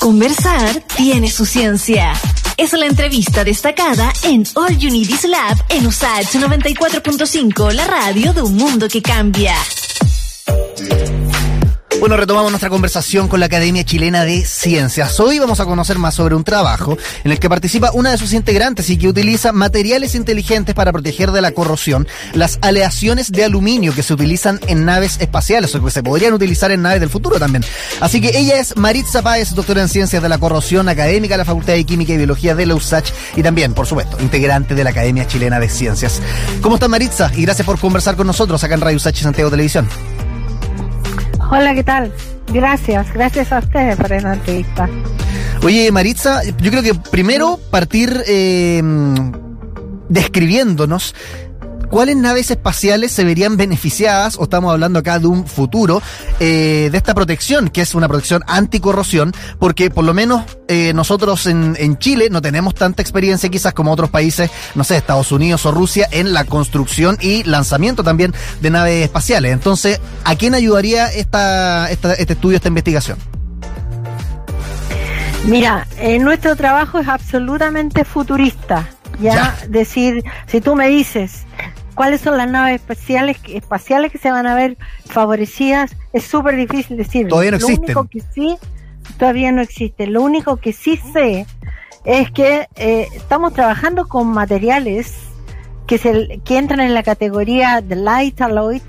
[0.00, 2.14] Conversar tiene su ciencia.
[2.56, 8.32] Es la entrevista destacada en All You Need Is Lab en USAH 94.5, la radio
[8.32, 9.54] de un mundo que cambia.
[12.00, 15.20] Bueno, retomamos nuestra conversación con la Academia Chilena de Ciencias.
[15.20, 18.32] Hoy vamos a conocer más sobre un trabajo en el que participa una de sus
[18.32, 23.94] integrantes y que utiliza materiales inteligentes para proteger de la corrosión las aleaciones de aluminio
[23.94, 27.38] que se utilizan en naves espaciales o que se podrían utilizar en naves del futuro
[27.38, 27.66] también.
[28.00, 31.44] Así que ella es Maritza Páez, doctora en Ciencias de la Corrosión, académica de la
[31.44, 34.90] Facultad de Química y Biología de la USACH y también, por supuesto, integrante de la
[34.90, 36.22] Academia Chilena de Ciencias.
[36.62, 37.30] ¿Cómo está Maritza?
[37.36, 39.86] Y gracias por conversar con nosotros acá en Radio USACH Santiago Televisión.
[41.50, 42.12] Hola, ¿qué tal?
[42.52, 44.88] Gracias, gracias a ustedes por esta entrevista.
[45.64, 48.80] Oye, Maritza, yo creo que primero partir eh,
[50.08, 51.14] describiéndonos
[51.90, 56.00] ¿Cuáles naves espaciales se verían beneficiadas, o estamos hablando acá de un futuro,
[56.38, 59.32] eh, de esta protección, que es una protección anticorrosión?
[59.58, 63.90] Porque por lo menos eh, nosotros en, en, Chile no tenemos tanta experiencia quizás como
[63.90, 68.70] otros países, no sé, Estados Unidos o Rusia, en la construcción y lanzamiento también de
[68.70, 69.52] naves espaciales.
[69.52, 73.18] Entonces, ¿a quién ayudaría esta, esta este estudio, esta investigación?
[75.44, 78.88] Mira, eh, nuestro trabajo es absolutamente futurista.
[79.20, 81.44] Ya, ya, decir, si tú me dices,
[82.00, 86.96] cuáles son las naves espaciales, espaciales que se van a ver favorecidas, es súper difícil
[86.96, 87.28] decir.
[87.28, 87.94] Todavía no existen.
[87.94, 88.56] Lo único que sí,
[89.18, 90.06] todavía no existe.
[90.06, 91.44] Lo único que sí sé
[92.06, 95.12] es que eh, estamos trabajando con materiales
[95.86, 98.80] que, se, que entran en la categoría de light alloy,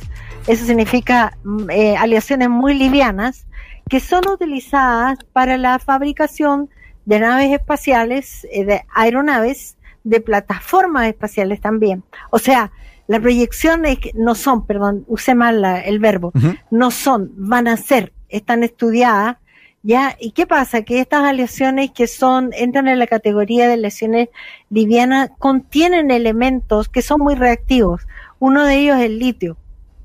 [0.47, 1.37] eso significa
[1.69, 3.45] eh, aleaciones muy livianas,
[3.89, 6.69] que son utilizadas para la fabricación
[7.03, 9.75] de naves espaciales, eh, de aeronaves,
[10.05, 12.05] de plataformas espaciales también.
[12.29, 12.71] O sea,
[13.11, 16.59] las proyecciones no son, perdón, use mal la, el verbo, uh -huh.
[16.71, 19.35] no son, van a ser, están estudiadas,
[19.83, 20.15] ¿ya?
[20.17, 20.83] ¿Y qué pasa?
[20.83, 24.29] Que estas aleaciones que son, entran en la categoría de lesiones
[24.69, 28.07] livianas, contienen elementos que son muy reactivos.
[28.39, 29.57] Uno de ellos es el litio,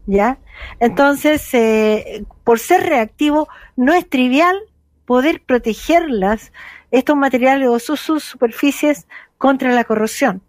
[0.07, 0.39] ¿ya?
[0.81, 4.57] Entonces, eh, por ser reactivo, no es trivial
[5.05, 6.51] poder protegerlas,
[6.91, 9.07] estos materiales o sus, sus superficies
[9.39, 10.43] contra la corrosión.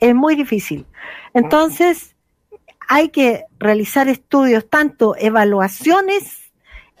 [0.00, 0.86] Es muy difícil.
[1.32, 2.14] Entonces,
[2.88, 6.52] hay que realizar estudios, tanto evaluaciones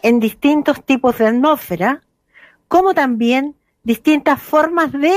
[0.02, 2.02] en distintos tipos de atmósfera,
[2.68, 5.12] como también distintas formas de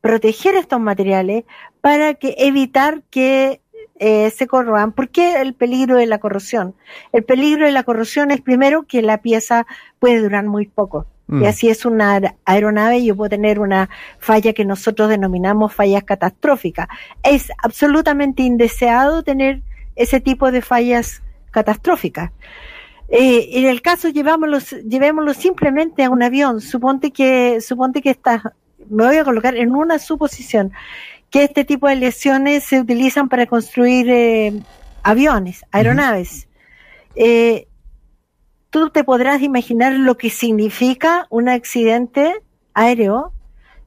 [0.00, 1.44] proteger estos materiales
[1.80, 3.60] para que evitar que
[3.98, 4.92] eh, se corroan.
[4.92, 6.74] ¿Por qué el peligro de la corrosión?
[7.12, 9.66] El peligro de la corrosión es primero que la pieza
[9.98, 11.06] puede durar muy poco.
[11.26, 11.42] Mm.
[11.42, 13.88] Y así es una aeronave, yo puedo tener una
[14.18, 16.88] falla que nosotros denominamos fallas catastróficas.
[17.22, 19.62] Es absolutamente indeseado tener
[19.96, 22.30] ese tipo de fallas catastróficas.
[23.08, 26.60] Eh, en el caso llevámoslo, llevémoslo simplemente a un avión.
[26.60, 28.54] Suponte que, suponte que está,
[28.88, 30.72] me voy a colocar en una suposición,
[31.30, 34.52] que este tipo de lesiones se utilizan para construir eh,
[35.02, 36.48] aviones, aeronaves.
[37.14, 37.66] Eh,
[38.76, 42.42] tú te podrás imaginar lo que significa un accidente
[42.74, 43.32] aéreo,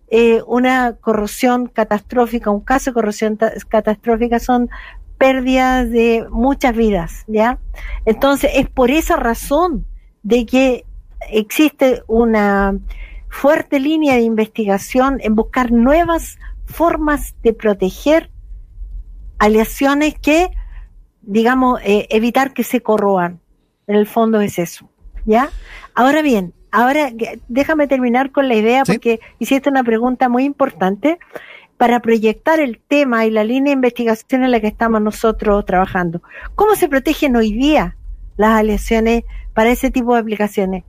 [0.08, 4.68] eh, una corrosión catastrófica, un caso de corrosión catastrófica son
[5.20, 7.60] pérdidas de muchas vidas, ¿ya?
[8.06, 9.86] Entonces, es por esa razón
[10.24, 10.86] de que
[11.30, 12.76] existe una
[13.30, 18.32] fuerte línea de investigación en buscar nuevas formas de proteger
[19.38, 20.50] aleaciones que,
[21.22, 23.40] digamos, eh, evitar que se corroan.
[23.90, 24.88] En el fondo es eso,
[25.26, 25.50] ¿ya?
[25.96, 27.12] Ahora bien, ahora
[27.48, 28.92] déjame terminar con la idea ¿Sí?
[28.92, 31.18] porque hiciste una pregunta muy importante
[31.76, 36.22] para proyectar el tema y la línea de investigación en la que estamos nosotros trabajando.
[36.54, 37.96] ¿Cómo se protegen hoy día
[38.38, 39.24] las aleaciones
[39.56, 40.84] para ese tipo de aplicaciones?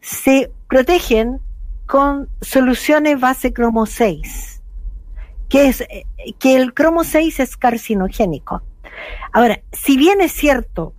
[0.00, 1.38] Se protegen
[1.86, 4.60] con soluciones base cromo 6,
[5.48, 5.84] que es
[6.40, 8.62] que el cromo 6 es carcinogénico.
[9.32, 10.94] Ahora, si bien es cierto,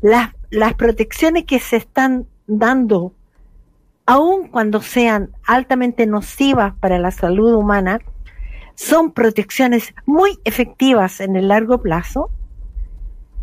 [0.00, 3.12] las, las protecciones que se están dando,
[4.06, 7.98] aun cuando sean altamente nocivas para la salud humana,
[8.76, 12.30] son protecciones muy efectivas en el largo plazo.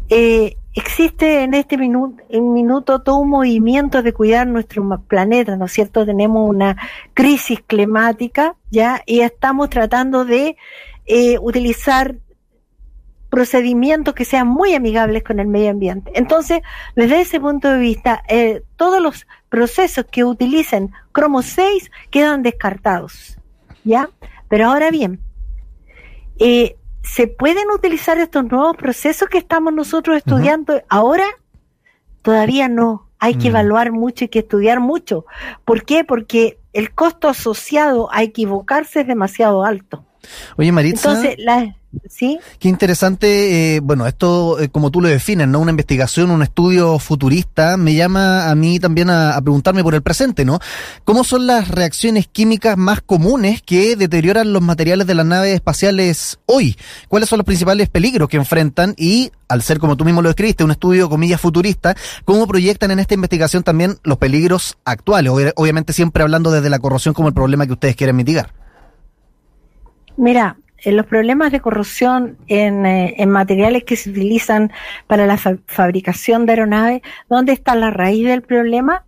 [0.07, 5.65] Eh, existe en este minuto, en minuto todo un movimiento de cuidar nuestro planeta, ¿no
[5.65, 6.05] es cierto?
[6.05, 6.77] Tenemos una
[7.13, 9.01] crisis climática, ¿ya?
[9.05, 10.55] Y estamos tratando de
[11.05, 12.15] eh, utilizar
[13.31, 16.11] procedimientos que sean muy amigables con el medio ambiente.
[16.15, 16.61] Entonces,
[16.97, 23.37] desde ese punto de vista, eh, todos los procesos que utilicen cromo 6 quedan descartados,
[23.85, 24.09] ¿ya?
[24.49, 25.21] Pero ahora bien,
[26.39, 30.85] eh, ¿se pueden utilizar estos nuevos procesos que estamos nosotros estudiando uh -huh.
[30.89, 31.25] ahora?
[32.21, 33.07] Todavía no.
[33.17, 33.51] Hay que mm.
[33.51, 35.25] evaluar mucho y que estudiar mucho.
[35.63, 36.03] ¿Por qué?
[36.03, 40.03] Porque el costo asociado a equivocarse es demasiado alto.
[40.57, 41.09] Oye, Maritza.
[41.09, 41.75] Entonces, la,
[42.09, 42.39] ¿sí?
[42.59, 45.59] Qué interesante, eh, bueno, esto eh, como tú lo defines, ¿no?
[45.59, 50.01] Una investigación, un estudio futurista, me llama a mí también a, a, preguntarme por el
[50.01, 50.59] presente, ¿no?
[51.03, 56.39] ¿Cómo son las reacciones químicas más comunes que deterioran los materiales de las naves espaciales
[56.45, 56.77] hoy?
[57.07, 58.93] ¿Cuáles son los principales peligros que enfrentan?
[58.97, 61.95] Y, al ser como tú mismo lo describiste, un estudio, comillas, futurista,
[62.25, 65.31] ¿cómo proyectan en esta investigación también los peligros actuales?
[65.55, 68.53] Obviamente siempre hablando desde la corrosión como el problema que ustedes quieren mitigar.
[70.17, 74.71] Mira, los problemas de corrosión en, eh, en, materiales que se utilizan
[75.07, 79.05] para la fa fabricación de aeronaves, ¿dónde está la raíz del problema?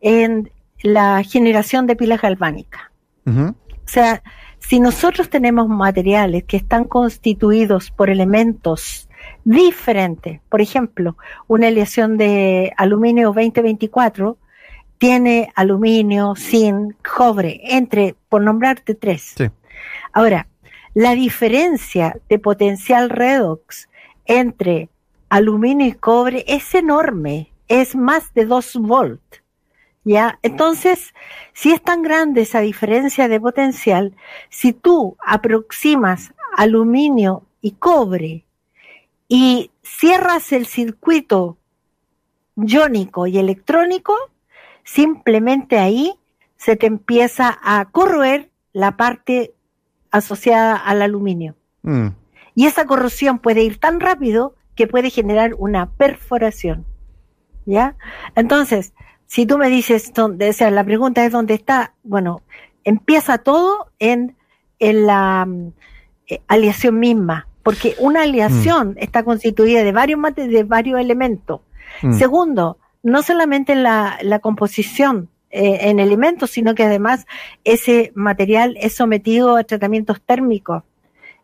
[0.00, 0.50] En
[0.82, 2.82] la generación de pilas galvánicas.
[3.26, 3.50] Uh -huh.
[3.50, 4.22] O sea,
[4.58, 9.08] si nosotros tenemos materiales que están constituidos por elementos
[9.44, 11.16] diferentes, por ejemplo,
[11.46, 14.36] una aleación de aluminio 2024
[14.98, 19.32] tiene aluminio, zinc, cobre, entre, por nombrarte tres.
[19.36, 19.48] Sí.
[20.12, 20.48] Ahora,
[20.98, 23.88] la diferencia de potencial redox
[24.24, 24.88] entre
[25.28, 29.22] aluminio y cobre es enorme, es más de 2 volt.
[30.02, 30.40] ¿Ya?
[30.42, 31.14] Entonces,
[31.52, 34.16] si es tan grande esa diferencia de potencial,
[34.48, 38.44] si tú aproximas aluminio y cobre
[39.28, 41.58] y cierras el circuito
[42.56, 44.16] iónico y electrónico,
[44.82, 46.14] simplemente ahí
[46.56, 49.54] se te empieza a corroer la parte
[50.10, 51.54] asociada al aluminio.
[51.82, 52.08] Mm.
[52.54, 56.84] Y esa corrosión puede ir tan rápido que puede generar una perforación.
[57.66, 57.96] ¿Ya?
[58.34, 58.94] Entonces,
[59.26, 62.42] si tú me dices, dónde, o sea, la pregunta es dónde está, bueno,
[62.82, 64.36] empieza todo en,
[64.78, 65.46] en la
[66.28, 68.98] eh, aleación misma, porque una aleación mm.
[68.98, 71.60] está constituida de varios, de varios elementos.
[72.02, 72.14] Mm.
[72.14, 77.26] Segundo, no solamente la, la composición eh, en elementos, sino que además
[77.64, 80.84] ese material es sometido a tratamientos térmicos,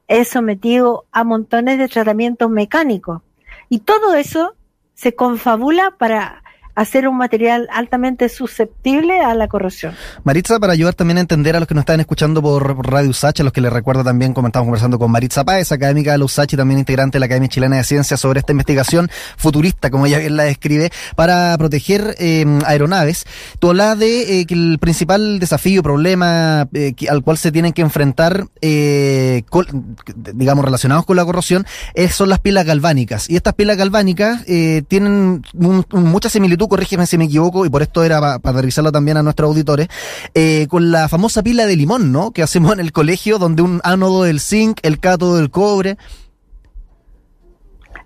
[0.08, 3.22] es sometido a montones de tratamientos mecánicos.
[3.68, 4.54] Y todo eso
[4.94, 6.43] se confabula para
[6.74, 9.94] hacer un material altamente susceptible a la corrosión.
[10.24, 13.40] Maritza, para ayudar también a entender a los que nos están escuchando por Radio USACH,
[13.40, 16.24] a los que les recuerdo también, como estamos conversando con Maritza Páez, académica de la
[16.24, 20.06] USACH y también integrante de la Academia Chilena de Ciencias, sobre esta investigación futurista, como
[20.06, 23.26] ella bien la describe, para proteger eh, aeronaves.
[23.58, 27.82] Tú hablas de eh, que el principal desafío, problema eh, al cual se tienen que
[27.82, 33.30] enfrentar, eh, con, digamos, relacionados con la corrosión, es, son las pilas galvánicas.
[33.30, 37.68] Y estas pilas galvánicas tienen un, un, mucha similitud tú corrígeme si me equivoco, y
[37.68, 39.88] por esto era para pa aterrizarlo también a nuestros auditores,
[40.32, 42.30] eh, con la famosa pila de limón, ¿no?
[42.30, 45.98] Que hacemos en el colegio, donde un ánodo del zinc, el cátodo del cobre.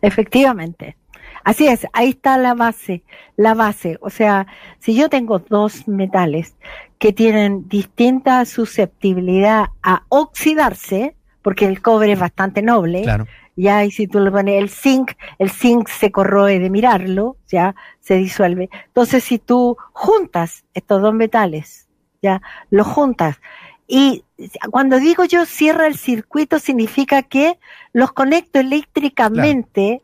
[0.03, 0.97] Efectivamente.
[1.45, 3.05] Así es, ahí está la base,
[3.37, 3.97] la base.
[4.01, 4.49] O sea,
[4.81, 6.57] si yo tengo dos metales
[6.99, 13.27] que tienen distinta susceptibilidad a oxidarse, porque el cobre es bastante noble, claro
[13.61, 17.75] ya, y si tú le pones el zinc, el zinc se corroe de mirarlo, ya,
[17.99, 18.71] se disuelve.
[18.87, 21.89] Entonces, si tú juntas estos dos metales,
[22.23, 22.41] ya,
[22.71, 23.41] los juntas,
[23.89, 24.25] y
[24.71, 27.59] cuando digo yo cierra el circuito, significa que
[27.93, 30.03] los conecto eléctricamente,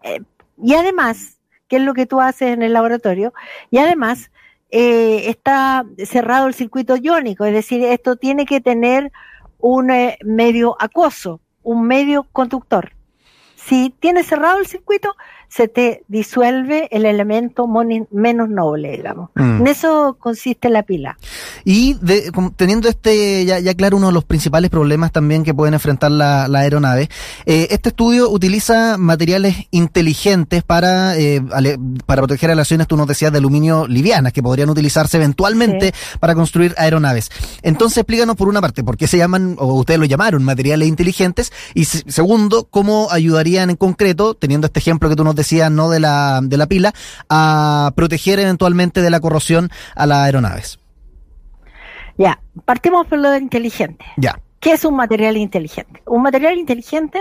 [0.00, 0.16] claro.
[0.16, 0.22] eh,
[0.62, 3.34] y además, que es lo que tú haces en el laboratorio,
[3.70, 4.30] y además,
[4.70, 9.10] eh, está cerrado el circuito iónico, es decir, esto tiene que tener
[9.58, 12.92] un eh, medio acuoso, un medio conductor.
[13.56, 15.14] Si tienes cerrado el circuito,
[15.52, 17.68] se te disuelve el elemento
[18.10, 19.28] menos noble, digamos.
[19.34, 19.60] Mm.
[19.60, 21.18] En eso consiste la pila.
[21.62, 25.74] Y de, teniendo este ya, ya, claro uno de los principales problemas también que pueden
[25.74, 27.10] enfrentar la, la aeronave,
[27.44, 31.42] eh, este estudio utiliza materiales inteligentes para, eh,
[32.06, 36.18] para proteger relaciones, tú nos decías, de aluminio livianas, que podrían utilizarse eventualmente sí.
[36.18, 37.30] para construir aeronaves.
[37.60, 41.52] Entonces, explícanos por una parte, por qué se llaman, o ustedes lo llamaron, materiales inteligentes,
[41.74, 46.00] y segundo, cómo ayudarían en concreto, teniendo este ejemplo que tú nos decía, no de
[46.00, 46.92] la, de la pila,
[47.28, 50.78] a proteger eventualmente de la corrosión a las aeronaves.
[52.18, 54.04] Ya, partimos por lo de inteligente.
[54.16, 54.40] Ya.
[54.60, 56.02] ¿Qué es un material inteligente?
[56.06, 57.20] Un material inteligente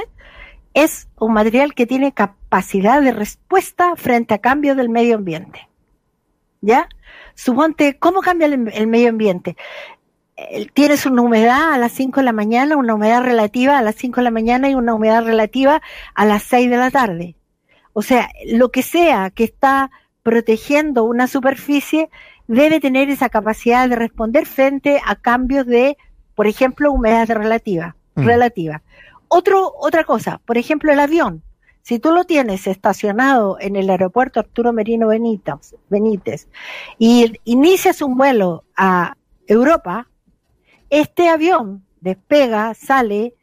[0.73, 5.67] es un material que tiene capacidad de respuesta frente a cambios del medio ambiente.
[6.61, 6.87] ¿Ya?
[7.33, 9.55] Suponte, ¿cómo cambia el, el medio ambiente?
[10.73, 14.17] tienes una humedad a las 5 de la mañana, una humedad relativa a las 5
[14.17, 15.81] de la mañana y una humedad relativa
[16.13, 17.35] a las 6 de la tarde.
[17.93, 19.91] O sea, lo que sea que está
[20.23, 22.09] protegiendo una superficie
[22.47, 25.97] debe tener esa capacidad de responder frente a cambios de,
[26.35, 27.95] por ejemplo, humedad relativa.
[28.15, 28.25] Mm.
[28.25, 28.81] relativa.
[29.27, 31.43] Otro, otra cosa, por ejemplo, el avión.
[31.83, 36.47] Si tú lo tienes estacionado en el aeropuerto Arturo Merino Benítez, Benítez
[36.99, 39.15] y inicias un vuelo a
[39.47, 40.07] Europa,
[40.89, 43.33] este avión despega, sale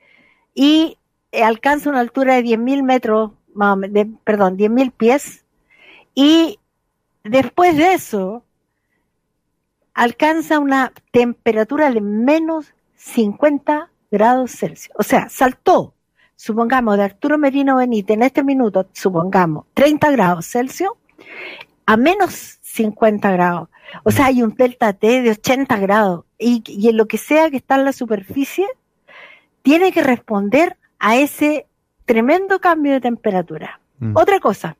[0.55, 0.99] y
[1.33, 3.33] alcanza una altura de 10.000 metros,
[3.88, 5.44] de, perdón, 10.000 pies,
[6.14, 6.58] y
[7.24, 8.44] después de eso
[9.94, 14.94] alcanza una temperatura de menos 50 grados Celsius.
[14.96, 15.94] O sea, saltó,
[16.36, 20.92] supongamos, de Arturo Merino Benítez en este minuto, supongamos, 30 grados Celsius
[21.86, 23.68] a menos 50 grados.
[24.04, 26.24] O sea, hay un delta T de 80 grados.
[26.38, 28.66] Y, y en lo que sea que está en la superficie,
[29.62, 31.67] tiene que responder a ese
[32.08, 33.80] tremendo cambio de temperatura.
[33.98, 34.16] Mm.
[34.16, 34.76] Otra cosa,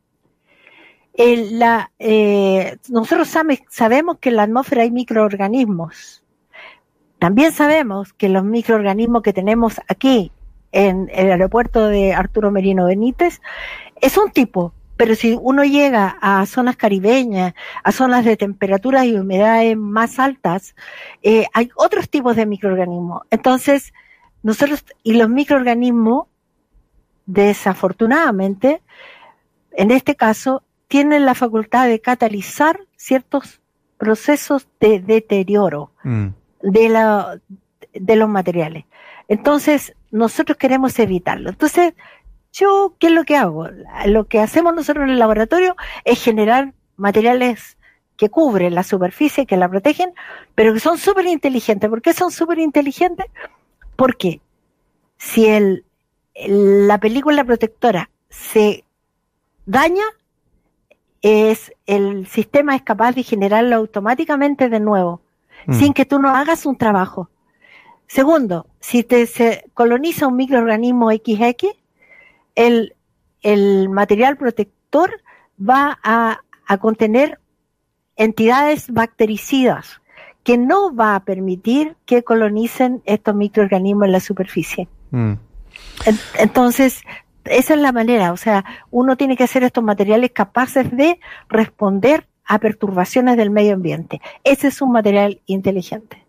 [1.14, 3.28] la, eh, nosotros
[3.68, 6.25] sabemos que en la atmósfera hay microorganismos.
[7.18, 10.32] También sabemos que los microorganismos que tenemos aquí
[10.73, 13.42] en el aeropuerto de Arturo Merino Benítez
[14.00, 17.52] es un tipo, pero si uno llega a zonas caribeñas,
[17.85, 20.75] a zonas de temperaturas y humedades más altas,
[21.23, 23.23] eh, hay otros tipos de microorganismos.
[23.30, 23.92] Entonces,
[24.42, 26.26] nosotros, y los microorganismos,
[27.28, 28.80] desafortunadamente,
[29.73, 33.61] en este caso, tienen la facultad de catalizar ciertos
[33.99, 36.28] procesos de deterioro mm.
[36.62, 37.38] de, la,
[37.92, 38.87] de los materiales.
[39.28, 41.50] Entonces, nosotros queremos evitarlo.
[41.50, 41.92] Entonces,
[42.52, 43.68] yo, ¿qué es lo que hago?
[44.06, 47.76] Lo que hacemos nosotros en el laboratorio es generar materiales
[48.16, 50.12] que cubren la superficie, que la protegen,
[50.54, 51.90] pero que son súper inteligentes.
[51.90, 53.26] ¿Por qué son súper inteligentes?
[53.97, 54.40] Porque
[55.18, 55.85] si el,
[56.47, 58.85] la película protectora se
[59.66, 60.04] daña,
[61.21, 65.21] es el sistema es capaz de generarlo automáticamente de nuevo,
[65.66, 65.75] mm.
[65.75, 67.28] sin que tú no hagas un trabajo.
[68.07, 71.76] Segundo, si te se coloniza un microorganismo XX,
[72.54, 72.95] el,
[73.42, 75.21] el material protector
[75.61, 77.38] va a, a contener
[78.16, 80.00] entidades bactericidas
[80.45, 84.88] que no va a permitir que colonicen estos microorganismos en la superficie.
[85.11, 85.35] Mm.
[86.38, 87.02] Entonces,
[87.45, 92.26] esa es la manera, o sea, uno tiene que hacer estos materiales capaces de responder
[92.45, 94.21] a perturbaciones del medio ambiente.
[94.45, 96.27] Ese es un material inteligente.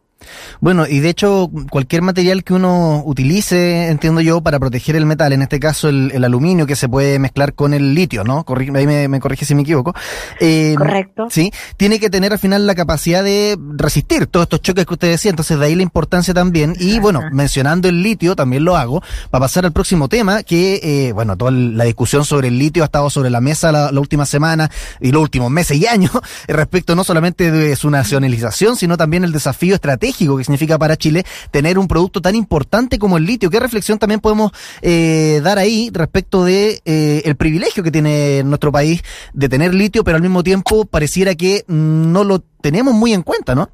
[0.60, 5.32] Bueno, y de hecho, cualquier material que uno utilice, entiendo yo, para proteger el metal,
[5.32, 8.46] en este caso el, aluminio que se puede mezclar con el litio, ¿no?
[8.76, 9.94] ahí me, corrige si me equivoco.
[10.40, 11.28] Eh, Correcto.
[11.30, 15.10] Sí, tiene que tener al final la capacidad de resistir todos estos choques que usted
[15.10, 16.76] decía, entonces de ahí la importancia también.
[16.78, 21.14] Y bueno, mencionando el litio, también lo hago, para pasar al próximo tema, que, eh,
[21.14, 24.26] bueno, toda la discusión sobre el litio ha estado sobre la mesa la, la última
[24.26, 26.12] semana y los últimos meses y años,
[26.48, 31.24] respecto no solamente de su nacionalización, sino también el desafío estratégico que significa para Chile
[31.52, 33.50] tener un producto tan importante como el litio.
[33.50, 34.52] ¿Qué reflexión también podemos
[34.82, 40.04] eh, dar ahí respecto de eh, el privilegio que tiene nuestro país de tener litio,
[40.04, 43.70] pero al mismo tiempo pareciera que no lo tenemos muy en cuenta, ¿no?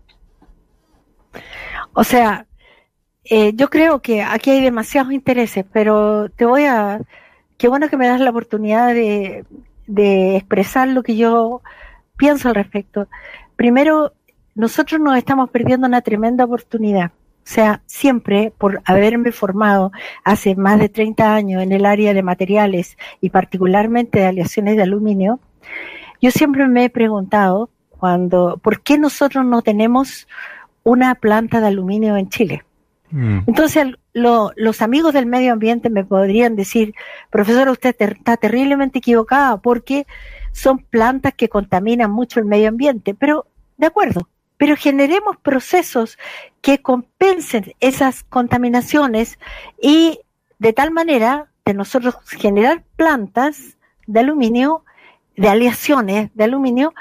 [1.94, 2.46] O sea,
[3.24, 7.00] eh, yo creo que aquí hay demasiados intereses, pero te voy a...
[7.58, 9.46] Qué bueno que me das la oportunidad de,
[9.88, 11.62] de expresar lo que yo
[12.18, 13.08] pienso al respecto.
[13.56, 14.13] Primero,
[14.56, 17.12] nosotros nos estamos perdiendo una tremenda oportunidad.
[17.12, 19.92] O sea, siempre por haberme formado
[20.24, 24.82] hace más de 30 años en el área de materiales y particularmente de aleaciones de
[24.82, 25.40] aluminio,
[26.22, 27.70] yo siempre me he preguntado
[28.00, 30.28] cuando, ¿por qué nosotros no tenemos
[30.84, 32.64] una planta de aluminio en Chile?
[33.12, 33.42] Mm.
[33.46, 36.96] Entonces, los amigos del medio ambiente me podrían decir,
[37.30, 40.08] profesor, usted está terriblemente equivocada porque
[40.52, 43.14] son plantas que contaminan mucho el medio ambiente.
[43.14, 43.46] Pero,
[43.78, 46.18] de acuerdo, pero generemos procesos
[46.62, 49.38] que compensen esas contaminaciones
[49.82, 50.20] y
[50.60, 54.84] de tal manera de nosotros generar plantas de aluminio,
[55.36, 56.94] de aleaciones de aluminio,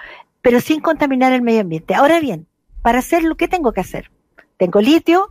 [0.43, 1.95] pero sin contaminar el medio ambiente.
[1.95, 2.47] Ahora bien,
[2.83, 4.11] para hacerlo, ¿qué tengo que hacer?
[4.57, 5.31] Tengo litio,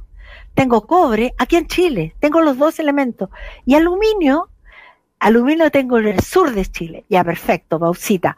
[0.54, 3.30] tengo cobre, aquí en Chile, tengo los dos elementos.
[3.66, 4.50] Y aluminio,
[5.20, 8.38] aluminio tengo en el sur de Chile, ya perfecto, bauxita.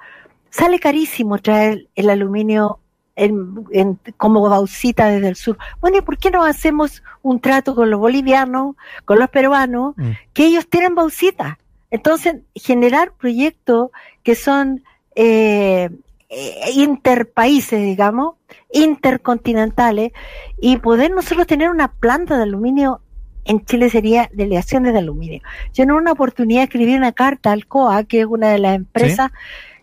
[0.50, 2.80] Sale carísimo traer el aluminio
[3.16, 5.58] en, como bauxita desde el sur.
[5.80, 10.12] Bueno, ¿y por qué no hacemos un trato con los bolivianos, con los peruanos, mm.
[10.34, 11.58] que ellos tienen bauxita?
[11.92, 13.90] Entonces, generar proyectos
[14.24, 14.84] que son
[15.16, 15.90] eh,
[16.30, 18.36] eh, interpaíses, digamos,
[18.74, 20.12] intercontinentales,
[20.60, 23.02] y poder nosotros tener una planta de aluminio
[23.46, 25.42] en Chile sería delegaciones de aluminio.
[25.74, 29.32] Yo en una oportunidad escribí una carta al COA, que es una de las empresas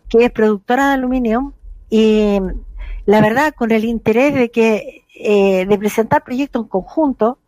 [0.08, 1.54] que es productora de aluminio,
[1.88, 2.38] y
[3.06, 7.38] la verdad, con el interés de que eh, de presentar proyectos en conjunto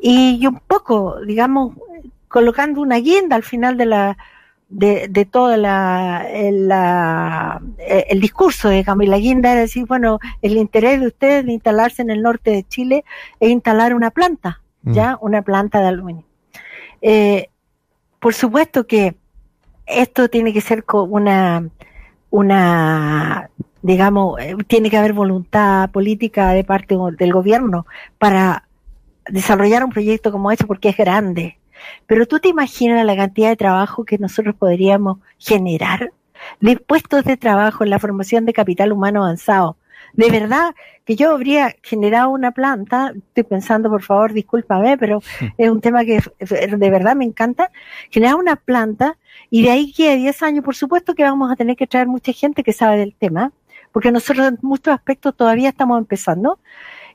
[0.00, 1.74] y un poco, digamos,
[2.28, 4.16] colocando una guinda al final de la
[4.68, 10.56] de, de todo la, el, la, el discurso de Camila Guinda era decir, bueno, el
[10.56, 13.04] interés de ustedes de instalarse en el norte de Chile
[13.40, 14.92] es instalar una planta, Mm.
[14.92, 16.24] ya, una planta de aluminio.
[17.02, 17.48] Eh,
[18.18, 19.14] por supuesto que
[19.86, 21.68] esto tiene que ser con una,
[22.30, 23.50] una,
[23.82, 27.86] digamos, eh, tiene que haber voluntad política de parte del gobierno
[28.18, 28.68] para
[29.28, 31.58] desarrollar un proyecto como este porque es grande.
[32.06, 36.12] Pero tú te imaginas la cantidad de trabajo que nosotros podríamos generar
[36.60, 39.76] de puestos de trabajo en la formación de capital humano avanzado.
[40.14, 45.22] De verdad que yo habría generado una planta, estoy pensando, por favor, discúlpame, pero
[45.58, 47.70] es un tema que de verdad me encanta,
[48.10, 49.16] generar una planta
[49.50, 52.32] y de ahí que 10 años, por supuesto que vamos a tener que traer mucha
[52.32, 53.52] gente que sabe del tema,
[53.92, 56.58] porque nosotros en muchos aspectos todavía estamos empezando,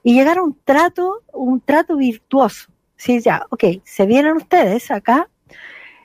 [0.04, 2.70] y llegar a un trato, un trato virtuoso.
[2.96, 5.30] Sí, ya, ok, se vienen ustedes acá,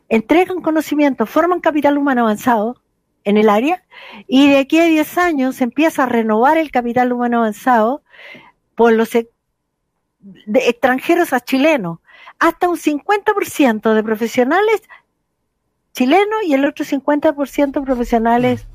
[0.08, 2.80] entregan conocimiento, forman capital humano avanzado
[3.24, 3.84] en el área,
[4.26, 8.02] y de aquí a 10 años se empieza a renovar el capital humano avanzado
[8.74, 11.98] por los de extranjeros a chilenos,
[12.38, 14.82] hasta un 50% de profesionales
[15.92, 18.66] chilenos y el otro 50% profesionales,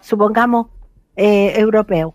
[0.00, 0.68] supongamos,
[1.16, 2.14] eh, europeos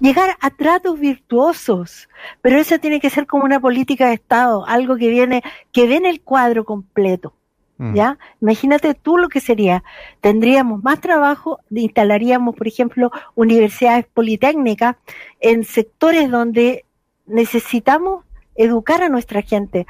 [0.00, 2.08] llegar a tratos virtuosos,
[2.42, 6.06] pero eso tiene que ser como una política de Estado, algo que viene, que ven
[6.06, 7.34] el cuadro completo.
[7.78, 8.16] ¿Ya?
[8.40, 9.84] Imagínate tú lo que sería.
[10.22, 14.96] Tendríamos más trabajo, instalaríamos, por ejemplo, universidades politécnicas
[15.40, 16.86] en sectores donde
[17.26, 18.24] necesitamos
[18.54, 19.86] educar a nuestra gente,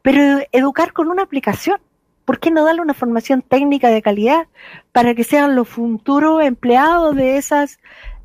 [0.00, 1.78] pero educar con una aplicación.
[2.26, 4.46] ¿Por qué no darle una formación técnica de calidad
[4.92, 7.78] para que sean los futuros empleados de esas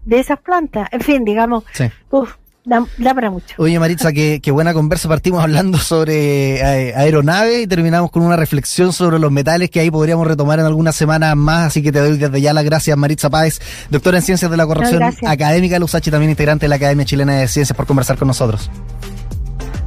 [0.06, 0.90] de esas plantas.
[0.92, 1.86] En fin, digamos, sí.
[2.10, 2.34] uf,
[2.66, 3.56] da, da, para mucho.
[3.58, 5.08] Oye, Maritza, qué, qué, buena conversa.
[5.08, 9.92] Partimos hablando sobre eh, aeronaves y terminamos con una reflexión sobre los metales que ahí
[9.92, 11.68] podríamos retomar en algunas semanas más.
[11.68, 14.66] Así que te doy desde ya las gracias, Maritza Páez, doctora en Ciencias de la
[14.66, 17.76] Corrupción no, Académica de la USACH y también integrante de la Academia Chilena de Ciencias,
[17.76, 18.70] por conversar con nosotros.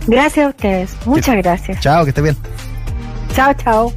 [0.06, 0.90] Gracias a ustedes.
[1.06, 1.80] Muchas gracias.
[1.80, 2.36] Chao, que esté bien.
[3.34, 3.92] Chao, chao.